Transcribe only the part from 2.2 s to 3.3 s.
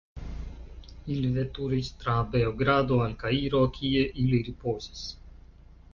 Beogrado al